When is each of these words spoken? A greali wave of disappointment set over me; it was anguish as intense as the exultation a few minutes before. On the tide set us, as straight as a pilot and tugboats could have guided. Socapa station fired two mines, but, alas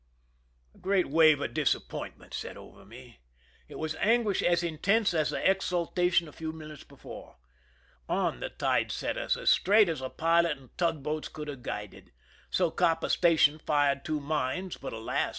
A 0.73 0.79
greali 0.79 1.05
wave 1.05 1.41
of 1.41 1.53
disappointment 1.53 2.33
set 2.33 2.57
over 2.57 2.83
me; 2.83 3.19
it 3.67 3.77
was 3.77 3.93
anguish 3.97 4.41
as 4.41 4.63
intense 4.63 5.13
as 5.13 5.29
the 5.29 5.47
exultation 5.47 6.27
a 6.27 6.31
few 6.31 6.51
minutes 6.51 6.83
before. 6.83 7.35
On 8.09 8.39
the 8.39 8.49
tide 8.49 8.91
set 8.91 9.15
us, 9.15 9.37
as 9.37 9.51
straight 9.51 9.89
as 9.89 10.01
a 10.01 10.09
pilot 10.09 10.57
and 10.57 10.75
tugboats 10.75 11.27
could 11.27 11.49
have 11.49 11.61
guided. 11.61 12.11
Socapa 12.49 13.11
station 13.11 13.59
fired 13.59 14.03
two 14.03 14.19
mines, 14.19 14.75
but, 14.75 14.91
alas 14.91 15.29